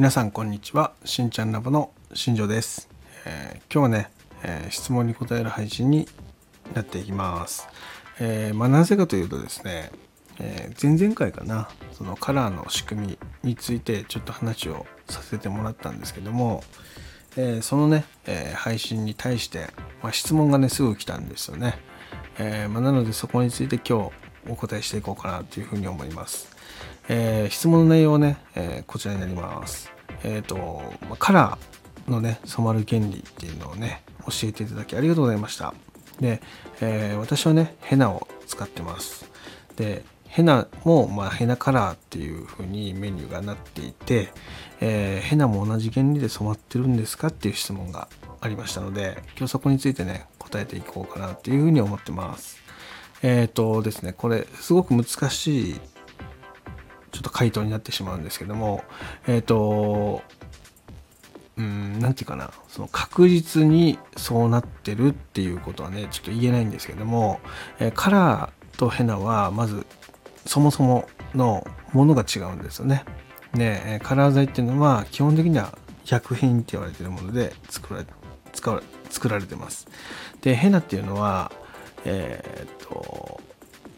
[0.00, 0.94] 皆さんこんにちは。
[1.04, 2.88] しんちゃんラボの新庄です、
[3.26, 4.10] えー今日はね、
[4.42, 6.08] えー質問に答える配信に
[6.74, 7.68] なっていきます、
[8.18, 9.92] えーまあ、なぜかというとですね、
[10.38, 16.64] えー前々回かなそのカラーの仕組みについてちょっと話をさせてもらったんですけども、
[17.36, 19.66] えーそのね、えー配信に対して、
[20.02, 21.78] まあ、質問がねすぐ来たんですよね、
[22.38, 24.12] えーまあなのでそこについて今日
[24.48, 26.48] お答えしていこうかなというふうに思います、
[27.08, 29.90] えー質問の内容はね、えーこちらになります。
[30.24, 35.74] えっ、と、まカラーのね染まる原理っていうのをね教えていただきありがとうございました。
[36.20, 36.40] で、
[36.80, 39.30] えー私はねヘナを使ってます。
[39.76, 44.28] でヘナも、まあ、ヘナカラーっていう風にメニューがなっていて、
[44.80, 48.08] えーヘナも同じ原理で染まってるんですかっていう質問が
[48.40, 52.58] ありましたので今日そこについてね答えていこうかなっていうふうに思ってます。
[53.22, 55.80] えっ、とですねこれすごく難しい
[57.12, 58.84] ちょっと回答になってしまうんですけども
[59.26, 60.22] えっ、と
[61.56, 67.40] うんなんていうかなその確実にそうなってるっていうことはねちょっと言えないんですけども、
[67.78, 69.86] えーカラーとヘナはまず
[70.46, 73.04] そもそものものが違うんですよね。
[73.54, 78.06] で、カラー剤っていうのは基本的には薬品って言われてるもので作られ
[79.10, 79.86] 作られてます。
[80.40, 81.52] でヘナっていうのは
[82.04, 83.40] えーっと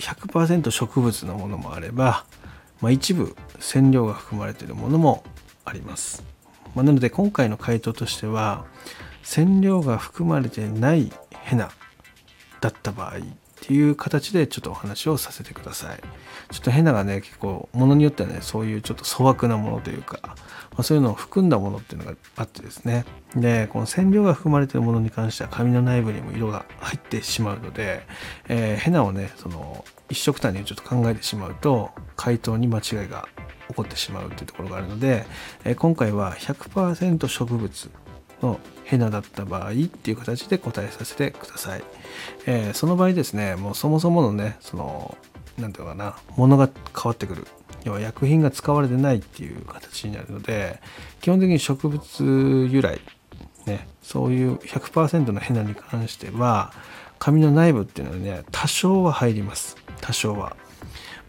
[0.00, 2.24] 100%植物のものもあれば、
[2.80, 5.22] まあ、一部染料が含まれているものも
[5.64, 6.24] あります。
[6.74, 8.64] まあ、なので今回の回答としては
[9.22, 11.70] 染料が含まれてないヘナ
[12.60, 13.18] だった場合
[13.62, 16.00] っていう形でちょっとお話をさせてください。
[16.50, 20.34] ちょっとヘナがね結構ものによってはねそういうちょっと粗悪なものというか、ま
[20.78, 23.04] あ、そういうのを含んだものっていうのがあってですね
[23.36, 28.06] でこの染料が含まれてるものに関しては髪の内部にも色が入ってしまうので、
[28.48, 33.28] えーヘナをねその一色単にちょっと考えてしまうと回答に間違いが
[33.68, 35.24] 起こってしまうっていうところがあるので、
[35.64, 37.90] え今回は100%植物
[38.42, 41.82] のヘナだった場合っていう形で答えさせてください。
[42.46, 45.16] えーその場合ですね、もうそもそものね、その、
[45.58, 47.46] なんていうのかな、ものが変わってくる。
[47.84, 50.80] 要は薬品が使われてないっていう形になるので、
[51.20, 53.00] 基本的に植物由来、
[53.66, 56.72] ね、そういう100%のヘナに関しては、
[57.18, 59.76] 髪の内部っていうのはね、多少は入ります。
[60.00, 60.56] 多少は。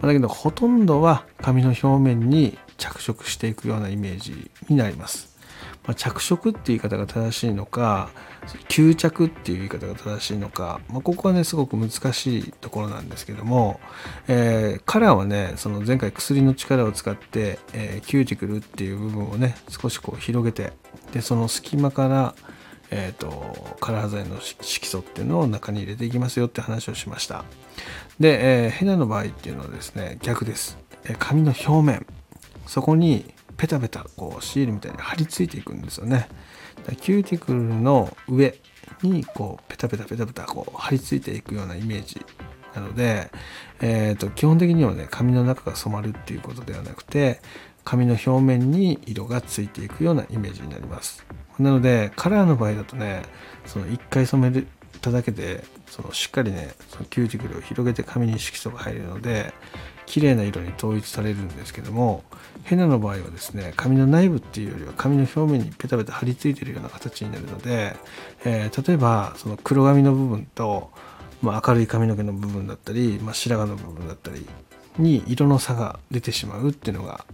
[0.00, 5.29] だけど、ほとんどは髪の表面に着色していくようなイメージになります。
[5.90, 8.10] まあ、着色っていう言い方が正しいのか
[8.68, 13.80] 吸着っていう言い方が正しいのか、まあ、ここはねすごく難しいところなんですけども、
[14.28, 20.72] えーカラーはねその前回薬の力を使って、えーキューティクルっていう部分をね少しこう広げて
[21.12, 22.34] でその隙間から
[22.92, 27.44] えー、とカラー剤の色素っていうのを中に入れていきますよって話をしました。
[28.18, 32.06] で、えーヘナの場合っていうのはですね逆です、えー髪の表面。
[32.66, 33.24] そこに
[33.60, 36.28] ペタペタこうシールみたいに貼り付いていくんですよね。
[37.02, 38.58] キューティクルの上
[39.02, 42.24] にこうペタペタペタペタこう貼り付いていくようなイメージ
[42.74, 43.30] なので、
[43.82, 47.42] えー、と基本的にはね髪の中が染まるっていうことではなくて
[47.84, 51.26] 髪の表面に色がついていくようなイメージになります
[51.58, 53.24] なのでカラーの場合だとね
[53.66, 54.64] その1回染め
[55.02, 59.52] ただけでそのしっかりねそのキューティクルを広げて髪に色素が入るので
[60.10, 62.24] 綺麗な色に統一されるんですけども
[62.64, 67.94] ヘナの場合はですね髪の内部っていうよりは髪の表面にペタペタ張り付いてるような形になるので、
[68.44, 70.90] えー例えばその黒髪の部分と、
[71.42, 74.46] まあ、明るい髪の毛の部分だったり、まあ、白髪の部分だったり
[74.98, 77.24] に色の差が出てしまうっていうのが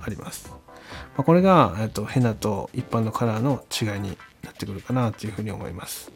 [0.00, 0.48] あります。
[0.48, 0.58] ま
[1.18, 6.10] あ、これが、えっと、ヘナと一般のカラーの違いになってくるかなというふうに思います。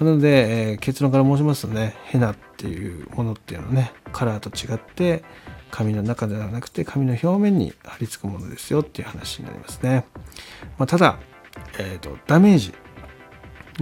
[0.00, 5.24] なので、えー結論から申しますとね、ヘナっていうものっていうのはね、カラーと違って、
[5.72, 10.04] 髪の中ではなくて髪の表面に貼り付くものですよっていう話になりますね。
[10.78, 11.18] まあ、ただ、
[11.78, 12.74] えーと、ダメージ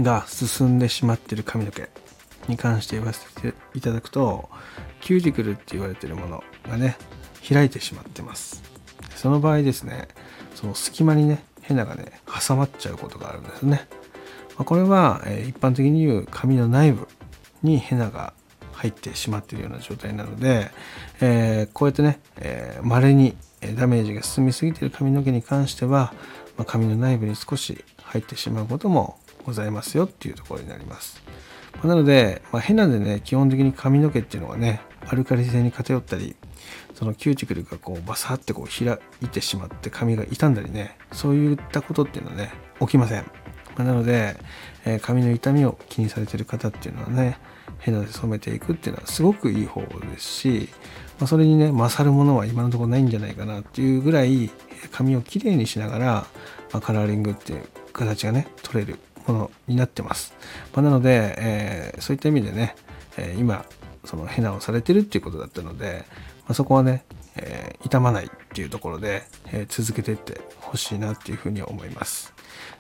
[0.01, 1.89] が進んでしまってる髪の毛
[2.47, 4.49] に関して言わせていただくと、
[5.01, 6.97] キューティクルって言われてるものがね、
[7.47, 8.63] 開いてしまってます。
[9.17, 10.09] その場合ですね、
[10.55, 13.89] その隙間にね、ヘナがね、挟まっちゃうことがあるんですね。
[14.61, 17.09] まこれは、一般的に言う髪の内部
[17.63, 18.35] にヘナが
[18.75, 20.71] 入ってしまっているような状態なので、
[21.23, 23.37] えーこうやってね、えー稀に
[23.77, 26.13] ダメージが進みすぎている髪の毛に関しては、
[26.59, 31.23] まあ髪の内部に少し入ってしまうこともございますよっていうところになります。
[31.77, 36.37] まあなので、まあ、ヘナでね、基本的に髪の毛っていうのはね、アルカリ性に偏ったり、
[36.95, 43.25] そのキューティクルがこうバサッてこう開いてしまって髪が傷んだりね、そういったことっていうのはね、起きません。
[43.85, 44.37] なので、
[44.85, 47.39] えー髪の痛みを気にされてる方っていうのはね、
[47.81, 50.69] ヘナで染めていくっていうのはすごくいい方法ですし、
[51.19, 54.51] まあ、それにね勝るものは今のところないんじゃないかなっていうぐらい
[54.93, 56.05] 髪をきれいにしながら、
[56.73, 60.35] まあ、カラーリングっていう形がね取れるものになってます、
[60.73, 62.77] まあ、なので、えー、そういった意味でね、
[63.17, 63.65] えー、今
[64.05, 66.05] そのヘナをされてるっていうことだったので、
[66.41, 67.05] まあ、そこはね、
[67.37, 69.23] えー、傷まないっていうところで、
[69.53, 72.33] え続けていってほしいなっていうふうに思います。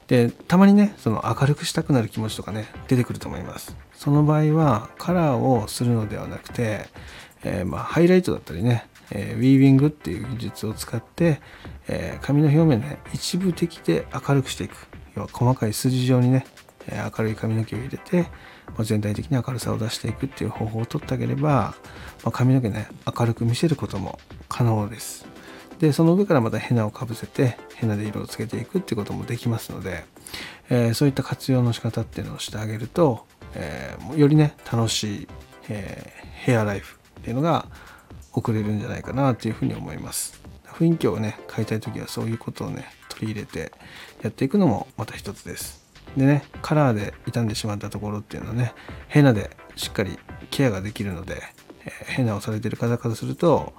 [0.07, 3.77] でたまにねその明るくしたくなる気持ちとかね出てくると思います。
[3.95, 6.87] その場合はカラーをするのではなくて、
[7.45, 11.41] えまあ、ハイライトだったりねえー、ウィービングっていう技術を使って、
[11.89, 14.87] えー、髪の表面ね一部的で明るくしていく。
[15.17, 16.47] 要は細かい筋状にね、
[16.87, 18.23] え、明るい髪の毛を入れて、
[18.69, 21.75] まあ、全体的に明るさを出していくっていう方法を取ってあげれば、ま
[22.27, 22.87] あ、髪の毛ね
[23.19, 25.27] 明るく見せることも可能です。
[25.81, 30.05] でその上からまたヘナをかぶせてヘナで色をつけていくってこともできますので、
[30.69, 35.29] えそういった活用の仕方っていうのをしてあげると、えよりね楽しい、
[35.71, 36.13] え
[36.45, 37.67] ヘアライフっていうのが
[38.33, 40.41] 送れるんじゃないかなというふうに思います。
[40.67, 43.73] 雰囲気をね変えたい時はそういうことをね取り入れて
[44.23, 45.83] やっていくのもまた一つです。
[46.15, 48.75] でねカラーで傷んでしまったところっていうのはね
[49.09, 50.19] ヘナでしっかり
[50.51, 51.43] ケアができるので、
[52.07, 53.73] 変なをされてる方からすると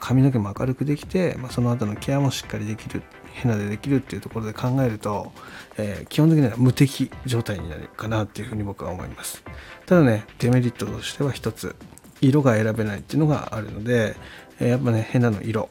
[0.00, 3.02] 髪の毛も明るくできて、ま、その後のケアもしっかりできる
[3.32, 5.32] 変なでできるっていうところで考えると、
[5.76, 9.44] え、基本的には無敵状態になるかなっていうふうに僕は思います。
[9.86, 11.76] ただねデメリットとしては一つ
[12.20, 14.16] 色が選べないっていうのがあるので、
[14.60, 15.68] えやっぱね変なの色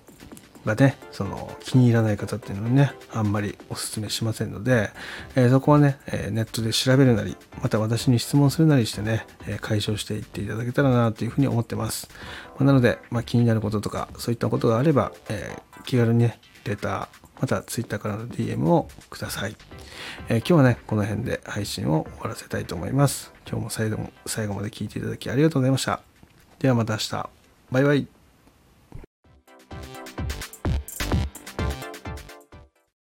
[0.67, 4.91] がねその気に入らない方っていうのはねあんまりおすすめしませんので、
[5.35, 12.09] え、そこはね、えネットで調べるなりまた私に質問するなりしてね、え解消していっていただけたらなというふうに思ってます、
[12.59, 19.55] ま、なので、まあ、気になることとかそういったことがあれば、え、気軽にねレターまた Twitter からの DM をください、
[20.27, 23.31] えー、今日はねこの辺で配信を終わらせたいと思います。
[23.47, 26.01] 今日も最後も最後まで聞いていただきありがとうございました。
[26.59, 27.29] ではまた明日。
[27.71, 28.16] バイバイ。